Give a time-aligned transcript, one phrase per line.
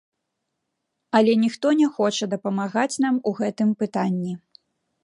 [1.19, 4.33] Але ніхто не хоча дапамагаць нам у гэтым пытанні.